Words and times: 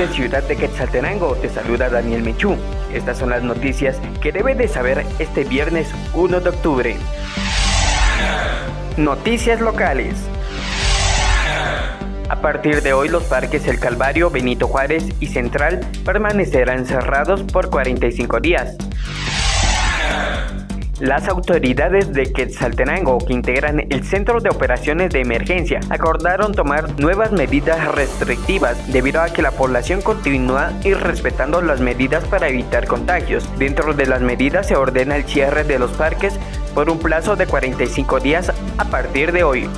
desde 0.00 0.14
Ciudad 0.14 0.42
de 0.44 0.56
Quetzaltenango 0.56 1.34
te 1.36 1.50
saluda 1.50 1.90
Daniel 1.90 2.22
Michú. 2.22 2.56
Estas 2.94 3.18
son 3.18 3.28
las 3.28 3.42
noticias 3.42 4.00
que 4.22 4.32
debe 4.32 4.54
de 4.54 4.66
saber 4.66 5.04
este 5.18 5.44
viernes 5.44 5.90
1 6.14 6.40
de 6.40 6.48
octubre. 6.48 6.96
Noticias 8.96 9.60
locales. 9.60 10.14
A 12.30 12.40
partir 12.40 12.80
de 12.80 12.94
hoy 12.94 13.10
los 13.10 13.24
parques 13.24 13.66
El 13.66 13.78
Calvario, 13.78 14.30
Benito 14.30 14.68
Juárez 14.68 15.04
y 15.20 15.26
Central 15.26 15.80
permanecerán 16.04 16.86
cerrados 16.86 17.42
por 17.42 17.68
45 17.68 18.40
días. 18.40 18.76
Las 21.00 21.28
autoridades 21.28 22.12
de 22.12 22.30
Quetzaltenango, 22.30 23.16
que 23.26 23.32
integran 23.32 23.86
el 23.88 24.04
Centro 24.04 24.38
de 24.40 24.50
Operaciones 24.50 25.10
de 25.10 25.22
Emergencia, 25.22 25.80
acordaron 25.88 26.52
tomar 26.52 27.00
nuevas 27.00 27.32
medidas 27.32 27.88
restrictivas 27.94 28.92
debido 28.92 29.22
a 29.22 29.30
que 29.30 29.40
la 29.40 29.50
población 29.50 30.02
continúa 30.02 30.74
irrespetando 30.84 31.62
las 31.62 31.80
medidas 31.80 32.24
para 32.24 32.48
evitar 32.48 32.86
contagios. 32.86 33.48
Dentro 33.58 33.94
de 33.94 34.04
las 34.04 34.20
medidas 34.20 34.68
se 34.68 34.76
ordena 34.76 35.16
el 35.16 35.24
cierre 35.24 35.64
de 35.64 35.78
los 35.78 35.90
parques 35.92 36.34
por 36.74 36.90
un 36.90 36.98
plazo 36.98 37.34
de 37.34 37.46
45 37.46 38.20
días 38.20 38.52
a 38.76 38.84
partir 38.84 39.32
de 39.32 39.42
hoy. 39.42 39.70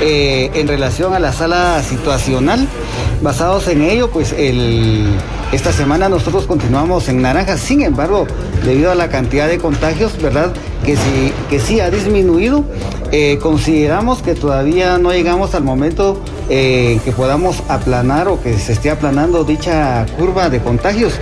Eh, 0.00 0.52
en 0.54 0.68
relación 0.68 1.14
a 1.14 1.18
la 1.18 1.32
sala 1.32 1.82
situacional, 1.82 2.68
basados 3.22 3.66
en 3.66 3.82
ello, 3.82 4.08
pues 4.08 4.32
el, 4.32 5.16
esta 5.52 5.70
semana 5.70 6.08
nosotros 6.08 6.46
continuamos 6.46 7.10
en 7.10 7.20
naranja, 7.20 7.58
sin 7.58 7.82
embargo, 7.82 8.26
debido 8.64 8.90
a 8.90 8.94
la 8.94 9.10
cantidad 9.10 9.46
de 9.46 9.58
contagios, 9.58 10.20
¿verdad? 10.20 10.54
Que 10.82 10.96
sí, 10.96 11.32
que 11.50 11.60
sí 11.60 11.78
ha 11.78 11.90
disminuido. 11.90 12.64
Eh, 13.10 13.38
consideramos 13.42 14.22
que 14.22 14.34
todavía 14.34 14.96
no 14.96 15.12
llegamos 15.12 15.54
al 15.54 15.62
momento 15.62 16.18
eh, 16.48 16.98
que 17.04 17.12
podamos 17.12 17.62
aplanar 17.68 18.28
o 18.28 18.42
que 18.42 18.58
se 18.58 18.72
esté 18.72 18.88
aplanando 18.88 19.44
dicha 19.44 20.06
curva 20.18 20.48
de 20.48 20.60
contagios. 20.60 21.12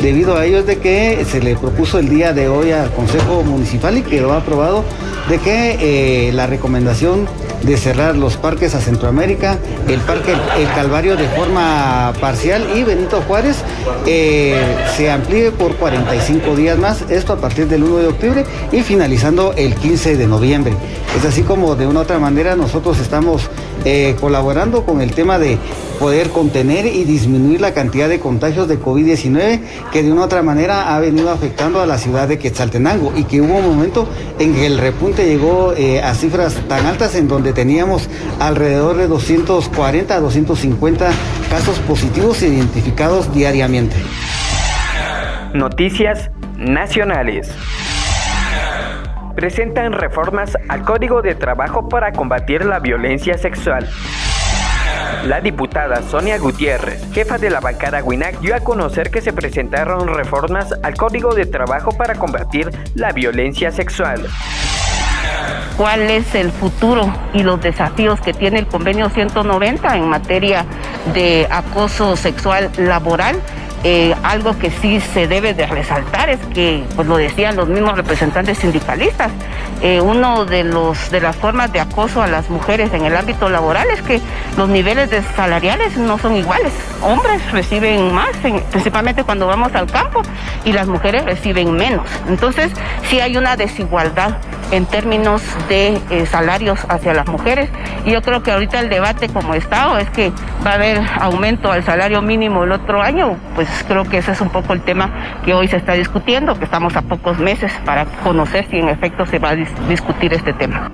Debido 0.00 0.36
a 0.36 0.46
ello 0.46 0.60
es 0.60 0.66
de 0.66 0.78
que 0.78 1.26
se 1.28 1.40
le 1.40 1.56
propuso 1.56 1.98
el 1.98 2.08
día 2.08 2.32
de 2.32 2.48
hoy 2.48 2.70
al 2.70 2.92
Consejo 2.92 3.42
Municipal 3.42 3.98
y 3.98 4.02
quedó 4.02 4.32
aprobado 4.34 4.84
de 5.28 5.38
que 5.38 6.28
eh, 6.28 6.32
la 6.32 6.46
recomendación 6.46 7.26
de 7.62 7.76
cerrar 7.76 8.16
los 8.16 8.36
parques 8.36 8.74
a 8.74 8.80
Centroamérica, 8.80 9.58
el 9.88 10.00
Parque 10.00 10.32
El 10.58 10.68
Calvario 10.74 11.16
de 11.16 11.28
forma 11.28 12.12
parcial 12.20 12.66
y 12.74 12.82
Benito 12.82 13.22
Juárez 13.26 13.56
se 14.04 15.10
amplíe 15.10 15.52
por 15.52 15.76
45 15.76 16.56
días 16.56 16.78
más, 16.78 17.02
esto 17.10 17.32
a 17.32 17.36
partir 17.36 17.68
del 17.68 17.84
1 17.84 17.98
de 17.98 18.06
octubre 18.08 18.44
y 18.72 18.82
finalizando 18.82 19.52
el 19.56 19.74
15 19.74 20.16
de 20.16 20.26
noviembre. 20.26 20.72
Es 21.16 21.24
así 21.24 21.42
como 21.42 21.76
de 21.76 21.86
una 21.86 22.00
u 22.00 22.02
otra 22.02 22.18
manera 22.18 22.56
nosotros 22.56 22.98
estamos 22.98 23.50
eh, 23.84 24.16
colaborando 24.20 24.84
con 24.84 25.00
el 25.00 25.12
tema 25.12 25.38
de 25.38 25.58
poder 25.98 26.30
contener 26.30 26.86
y 26.86 27.04
disminuir 27.04 27.60
la 27.60 27.74
cantidad 27.74 28.08
de 28.08 28.20
contagios 28.20 28.68
de 28.68 28.80
COVID-19 28.80 29.60
que 29.92 30.02
de 30.02 30.10
una 30.10 30.22
u 30.22 30.24
otra 30.24 30.42
manera 30.42 30.94
ha 30.94 31.00
venido 31.00 31.30
afectando 31.30 31.80
a 31.80 31.86
la 31.86 31.98
ciudad 31.98 32.26
de 32.26 32.38
Quetzaltenango 32.38 33.12
y 33.16 33.24
que 33.24 33.40
hubo 33.40 33.56
un 33.56 33.66
momento 33.66 34.08
en 34.38 34.54
que 34.54 34.66
el 34.66 34.78
repunte 34.78 35.26
llegó 35.26 35.74
eh, 35.74 36.00
a 36.02 36.14
cifras 36.14 36.56
tan 36.68 36.86
altas 36.86 37.14
en 37.14 37.28
donde 37.28 37.52
teníamos 37.52 38.08
alrededor 38.38 38.96
de 38.96 39.08
240 39.08 40.14
a 40.14 40.20
250 40.20 41.10
casos 41.50 41.78
positivos 41.80 42.42
identificados 42.42 43.32
diariamente. 43.34 43.96
Noticias 45.52 46.30
nacionales 46.56 47.50
presentan 49.34 49.92
reformas 49.92 50.56
al 50.68 50.82
Código 50.82 51.22
de 51.22 51.34
Trabajo 51.34 51.88
para 51.88 52.12
combatir 52.12 52.64
la 52.64 52.78
violencia 52.78 53.38
sexual. 53.38 53.88
La 55.26 55.40
diputada 55.40 56.02
Sonia 56.02 56.38
Gutiérrez, 56.38 57.02
jefa 57.12 57.36
de 57.36 57.50
la 57.50 57.60
bancada 57.60 58.02
WINAC, 58.02 58.40
dio 58.40 58.54
a 58.54 58.60
conocer 58.60 59.10
que 59.10 59.20
se 59.20 59.32
presentaron 59.32 60.08
reformas 60.08 60.74
al 60.82 60.94
Código 60.94 61.34
de 61.34 61.46
Trabajo 61.46 61.90
para 61.92 62.14
combatir 62.14 62.70
la 62.94 63.12
violencia 63.12 63.70
sexual. 63.70 64.26
¿Cuál 65.76 66.10
es 66.10 66.34
el 66.34 66.50
futuro 66.52 67.12
y 67.32 67.42
los 67.42 67.60
desafíos 67.60 68.20
que 68.20 68.32
tiene 68.32 68.58
el 68.58 68.66
convenio 68.66 69.08
190 69.08 69.96
en 69.96 70.08
materia 70.08 70.64
de 71.14 71.46
acoso 71.50 72.16
sexual 72.16 72.70
laboral? 72.76 73.36
Eh, 73.82 74.14
algo 74.22 74.58
que 74.58 74.70
sí 74.70 75.00
se 75.00 75.26
debe 75.26 75.54
de 75.54 75.66
resaltar 75.66 76.28
es 76.28 76.38
que, 76.52 76.84
pues 76.96 77.08
lo 77.08 77.16
decían 77.16 77.56
los 77.56 77.66
mismos 77.66 77.96
representantes 77.96 78.58
sindicalistas, 78.58 79.32
eh, 79.80 80.02
uno 80.02 80.44
de 80.44 80.64
los 80.64 81.10
de 81.10 81.22
las 81.22 81.34
formas 81.36 81.72
de 81.72 81.80
acoso 81.80 82.22
a 82.22 82.26
las 82.26 82.50
mujeres 82.50 82.92
en 82.92 83.06
el 83.06 83.16
ámbito 83.16 83.48
laboral 83.48 83.88
es 83.90 84.02
que 84.02 84.20
los 84.58 84.68
niveles 84.68 85.08
de 85.08 85.22
salariales 85.34 85.96
no 85.96 86.18
son 86.18 86.36
iguales. 86.36 86.72
Hombres 87.00 87.40
reciben 87.52 88.12
más, 88.12 88.28
principalmente 88.70 89.24
cuando 89.24 89.46
vamos 89.46 89.74
al 89.74 89.90
campo, 89.90 90.20
y 90.66 90.72
las 90.72 90.86
mujeres 90.86 91.24
reciben 91.24 91.72
menos. 91.72 92.06
Entonces, 92.28 92.70
sí 93.08 93.20
hay 93.20 93.38
una 93.38 93.56
desigualdad 93.56 94.36
en 94.70 94.86
términos 94.86 95.42
de 95.68 96.00
eh, 96.10 96.26
salarios 96.26 96.80
hacia 96.88 97.14
las 97.14 97.26
mujeres. 97.26 97.70
Y 98.04 98.12
yo 98.12 98.22
creo 98.22 98.42
que 98.42 98.50
ahorita 98.50 98.80
el 98.80 98.88
debate 98.88 99.28
como 99.28 99.54
Estado 99.54 99.98
es 99.98 100.08
que 100.10 100.32
va 100.64 100.72
a 100.72 100.74
haber 100.74 101.00
aumento 101.20 101.70
al 101.70 101.84
salario 101.84 102.22
mínimo 102.22 102.64
el 102.64 102.72
otro 102.72 103.02
año, 103.02 103.36
pues 103.54 103.68
creo 103.86 104.04
que 104.04 104.18
ese 104.18 104.32
es 104.32 104.40
un 104.40 104.50
poco 104.50 104.72
el 104.72 104.82
tema 104.82 105.40
que 105.44 105.54
hoy 105.54 105.68
se 105.68 105.76
está 105.76 105.92
discutiendo, 105.94 106.58
que 106.58 106.64
estamos 106.64 106.96
a 106.96 107.02
pocos 107.02 107.38
meses 107.38 107.72
para 107.84 108.04
conocer 108.22 108.66
si 108.70 108.78
en 108.78 108.88
efecto 108.88 109.26
se 109.26 109.38
va 109.38 109.50
a 109.50 109.56
discutir 109.56 110.32
este 110.34 110.52
tema. 110.52 110.90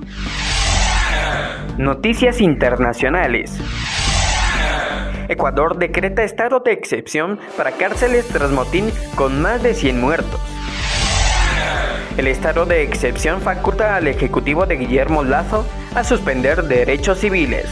Noticias 1.77 2.41
internacionales. 2.41 3.61
Ecuador 5.29 5.77
decreta 5.77 6.23
estado 6.23 6.61
de 6.61 6.71
excepción 6.71 7.39
para 7.57 7.71
cárceles 7.73 8.27
tras 8.27 8.49
motín 8.51 8.91
con 9.15 9.41
más 9.41 9.61
de 9.61 9.73
100 9.73 9.99
muertos. 9.99 10.56
El 12.17 12.25
estado 12.25 12.65
de 12.65 12.81
excepción 12.81 13.41
faculta 13.41 13.95
al 13.95 14.07
Ejecutivo 14.07 14.65
de 14.65 14.75
Guillermo 14.75 15.23
Lazo 15.23 15.63
a 15.93 16.03
suspender 16.03 16.63
derechos 16.63 17.19
civiles. 17.19 17.65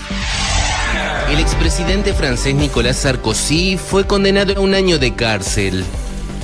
El 1.31 1.39
expresidente 1.39 2.13
francés 2.13 2.53
Nicolás 2.53 2.97
Sarkozy 2.97 3.77
fue 3.77 4.05
condenado 4.05 4.53
a 4.55 4.59
un 4.59 4.75
año 4.75 4.99
de 4.99 5.15
cárcel. 5.15 5.83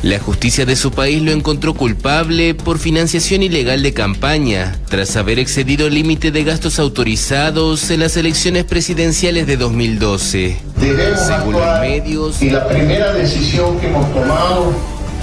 La 0.02 0.18
justicia 0.18 0.66
de 0.66 0.76
su 0.76 0.90
país 0.90 1.22
lo 1.22 1.32
encontró 1.32 1.76
culpable 1.76 2.56
por 2.56 2.80
financiación 2.80 3.44
ilegal 3.44 3.84
de 3.84 3.94
campaña, 3.94 4.80
tras 4.90 5.16
haber 5.16 5.38
excedido 5.38 5.86
el 5.86 5.94
límite 5.94 6.32
de 6.32 6.44
gastos 6.44 6.80
autorizados 6.80 7.92
en 7.92 8.00
las 8.00 8.18
elecciones 8.18 8.64
presidenciales 8.64 9.46
de 9.46 9.58
2012. 9.58 10.58
Según 11.16 11.54
los 11.54 11.80
medios, 11.82 12.42
y 12.42 12.50
la 12.50 12.68
primera 12.68 13.14
decisión 13.14 13.80
que 13.80 13.90
hemos 13.90 14.12
tomado 14.12 14.74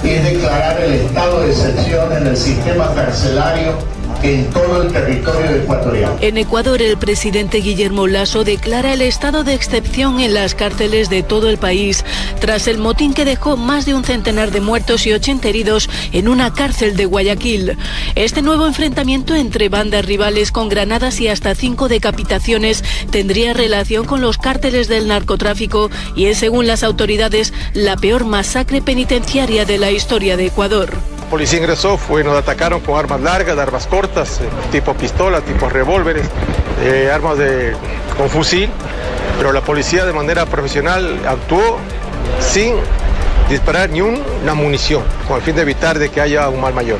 es 0.03 0.23
declarar 0.23 0.79
el 0.81 0.93
estado 0.93 1.41
de 1.41 1.49
excepción 1.51 2.11
en 2.15 2.27
el 2.27 2.37
sistema 2.37 2.93
carcelario 2.95 3.77
en 4.23 4.49
todo 4.49 4.81
el 4.81 4.91
territorio 4.91 5.55
ecuatoriano. 5.55 6.17
En 6.21 6.37
Ecuador, 6.37 6.81
el 6.81 6.97
presidente 6.97 7.59
Guillermo 7.59 8.07
Lasso 8.07 8.43
declara 8.43 8.93
el 8.93 9.01
estado 9.01 9.43
de 9.43 9.53
excepción 9.53 10.19
en 10.19 10.33
las 10.33 10.55
cárceles 10.55 11.09
de 11.09 11.23
todo 11.23 11.49
el 11.49 11.57
país, 11.57 12.03
tras 12.39 12.67
el 12.67 12.77
motín 12.77 13.13
que 13.13 13.25
dejó 13.25 13.57
más 13.57 13.85
de 13.85 13.93
un 13.93 14.03
centenar 14.03 14.51
de 14.51 14.61
muertos 14.61 15.05
y 15.05 15.13
80 15.13 15.47
heridos 15.47 15.89
en 16.11 16.27
una 16.27 16.53
cárcel 16.53 16.95
de 16.95 17.05
Guayaquil. 17.05 17.77
Este 18.15 18.41
nuevo 18.41 18.67
enfrentamiento 18.67 19.35
entre 19.35 19.69
bandas 19.69 20.05
rivales 20.05 20.51
con 20.51 20.69
granadas 20.69 21.19
y 21.21 21.27
hasta 21.27 21.55
cinco 21.55 21.87
decapitaciones 21.87 22.83
tendría 23.11 23.53
relación 23.53 24.05
con 24.05 24.21
los 24.21 24.37
cárteles 24.37 24.87
del 24.87 25.07
narcotráfico 25.07 25.89
y 26.15 26.25
es, 26.25 26.37
según 26.37 26.67
las 26.67 26.83
autoridades, 26.83 27.53
la 27.73 27.95
peor 27.95 28.25
masacre 28.25 28.81
penitenciaria 28.81 29.65
de 29.65 29.77
la 29.77 29.91
historia 29.91 30.37
de 30.37 30.47
Ecuador 30.47 31.18
policía 31.29 31.59
ingresó, 31.59 31.97
fue, 31.97 32.23
nos 32.23 32.35
atacaron 32.35 32.81
con 32.81 32.97
armas 32.97 33.21
largas, 33.21 33.57
armas 33.57 33.87
cortas, 33.87 34.41
eh, 34.41 34.49
tipo 34.71 34.93
pistola, 34.95 35.41
tipo 35.41 35.69
revólveres, 35.69 36.25
eh, 36.81 37.09
armas 37.13 37.37
de, 37.37 37.73
con 38.17 38.29
fusil, 38.29 38.69
pero 39.37 39.53
la 39.53 39.61
policía 39.61 40.05
de 40.05 40.11
manera 40.11 40.45
profesional 40.45 41.21
actuó 41.27 41.77
sin 42.41 42.75
disparar 43.49 43.89
ni 43.89 44.01
una 44.01 44.53
munición, 44.53 45.03
con 45.27 45.37
el 45.37 45.43
fin 45.43 45.55
de 45.55 45.61
evitar 45.61 45.99
de 45.99 46.09
que 46.09 46.19
haya 46.19 46.49
un 46.49 46.59
mal 46.59 46.73
mayor. 46.73 46.99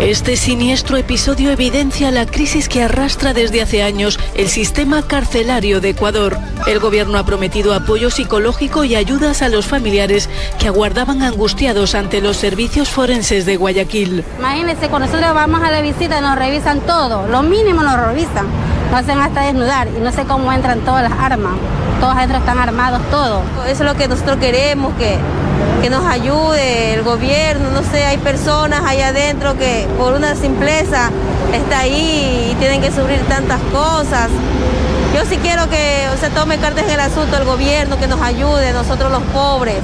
Este 0.00 0.36
siniestro 0.36 0.96
episodio 0.96 1.50
evidencia 1.50 2.12
la 2.12 2.24
crisis 2.24 2.68
que 2.68 2.84
arrastra 2.84 3.34
desde 3.34 3.62
hace 3.62 3.82
años 3.82 4.20
el 4.36 4.46
sistema 4.46 5.02
carcelario 5.02 5.80
de 5.80 5.88
Ecuador. 5.88 6.38
El 6.68 6.78
gobierno 6.78 7.18
ha 7.18 7.26
prometido 7.26 7.74
apoyo 7.74 8.08
psicológico 8.08 8.84
y 8.84 8.94
ayudas 8.94 9.42
a 9.42 9.48
los 9.48 9.66
familiares 9.66 10.30
que 10.60 10.68
aguardaban 10.68 11.22
angustiados 11.22 11.96
ante 11.96 12.20
los 12.20 12.36
servicios 12.36 12.88
forenses 12.90 13.44
de 13.44 13.56
Guayaquil. 13.56 14.24
Imagínense, 14.38 14.88
cuando 14.88 15.08
nosotros 15.08 15.34
vamos 15.34 15.62
a 15.62 15.70
la 15.72 15.82
visita 15.82 16.20
nos 16.20 16.38
revisan 16.38 16.80
todo, 16.82 17.26
lo 17.26 17.42
mínimo 17.42 17.82
nos 17.82 17.98
revisan, 17.98 18.46
nos 18.92 19.00
hacen 19.00 19.18
hasta 19.18 19.46
desnudar 19.46 19.88
y 19.88 20.00
no 20.00 20.12
sé 20.12 20.22
cómo 20.26 20.52
entran 20.52 20.78
todas 20.84 21.10
las 21.10 21.18
armas, 21.18 21.54
todos 22.00 22.16
adentro 22.16 22.38
están 22.38 22.58
armados, 22.58 23.00
todo. 23.10 23.42
Eso 23.66 23.84
es 23.84 23.90
lo 23.90 23.94
que 23.96 24.08
nosotros 24.08 24.38
queremos, 24.38 24.94
que 24.94 25.18
que 25.80 25.90
nos 25.90 26.04
ayude 26.04 26.94
el 26.94 27.02
gobierno, 27.02 27.70
no 27.70 27.82
sé, 27.82 28.04
hay 28.04 28.18
personas 28.18 28.82
allá 28.84 29.08
adentro 29.08 29.56
que 29.56 29.86
por 29.96 30.14
una 30.14 30.34
simpleza 30.34 31.10
está 31.52 31.80
ahí 31.80 32.50
y 32.50 32.54
tienen 32.56 32.80
que 32.80 32.90
sufrir 32.90 33.20
tantas 33.28 33.60
cosas. 33.72 34.28
Yo 35.14 35.24
sí 35.24 35.36
quiero 35.38 35.68
que 35.70 36.06
se 36.20 36.30
tome 36.30 36.58
cartas 36.58 36.84
en 36.84 36.90
el 36.90 37.00
asunto 37.00 37.36
el 37.36 37.44
gobierno, 37.44 37.98
que 37.98 38.08
nos 38.08 38.20
ayude, 38.20 38.72
nosotros 38.72 39.10
los 39.10 39.22
pobres. 39.32 39.76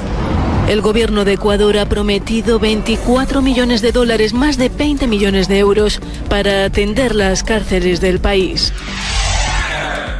El 0.67 0.81
gobierno 0.81 1.25
de 1.25 1.33
Ecuador 1.33 1.77
ha 1.77 1.85
prometido 1.85 2.59
24 2.59 3.41
millones 3.41 3.81
de 3.81 3.91
dólares, 3.91 4.33
más 4.33 4.57
de 4.57 4.69
20 4.69 5.07
millones 5.07 5.47
de 5.47 5.59
euros, 5.59 6.01
para 6.27 6.65
atender 6.65 7.15
las 7.15 7.43
cárceles 7.43 8.01
del 8.01 8.19
país. 8.19 8.73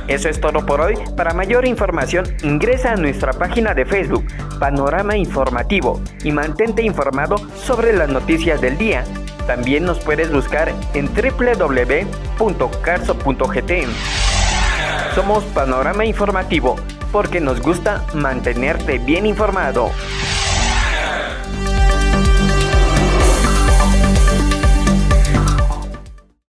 Eso 0.08 0.30
es 0.30 0.40
todo 0.40 0.66
por 0.66 0.82
hoy. 0.82 0.96
Para 1.18 1.34
mayor 1.34 1.66
información 1.68 2.26
ingresa 2.44 2.92
a 2.94 2.96
nuestra 2.96 3.34
página 3.34 3.74
de 3.74 3.86
Facebook, 3.86 4.26
Panorama 4.60 5.18
Informativo, 5.18 6.02
y 6.24 6.32
mantente 6.32 6.84
informado 6.84 7.38
sobre 7.56 7.94
las 7.94 8.10
noticias 8.10 8.62
del 8.62 8.78
día. 8.78 9.04
También 9.48 9.84
nos 9.86 10.00
puedes 10.00 10.32
buscar 10.32 10.72
en 10.94 11.08
www.carso.gt. 11.08 12.06
Somos 15.16 15.44
Panorama 15.46 16.06
Informativo 16.06 16.76
porque 17.12 17.40
nos 17.40 17.62
gusta 17.62 18.04
mantenerte 18.14 18.98
bien 19.00 19.26
informado. 19.26 19.90